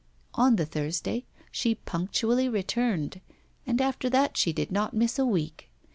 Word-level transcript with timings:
On 0.33 0.55
the 0.55 0.65
Thursday 0.65 1.25
she 1.51 1.75
punctually 1.75 2.49
returned, 2.49 3.21
and 3.67 3.79
after 3.79 4.09
that 4.09 4.35
she 4.35 4.51
did 4.51 4.71
not 4.71 4.95
miss 4.95 5.19
a 5.19 5.25
week. 5.27 5.69